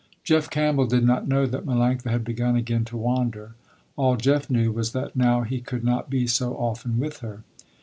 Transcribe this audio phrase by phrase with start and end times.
[0.23, 3.53] Jeff Campbell did not know that Melanctha had begun again to wander.
[3.95, 7.43] All Jeff knew, was that now he could not be so often with her.